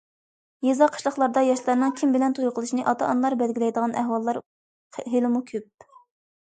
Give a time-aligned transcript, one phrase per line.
[0.67, 4.45] يېزا- قىشلاقلاردا ياشلارنىڭ كىم بىلەن توي قىلىشىنى ئاتا- ئانىلار بەلگىلەيدىغان ئەھۋاللار
[5.17, 5.93] ھېلىمۇ كۆپ.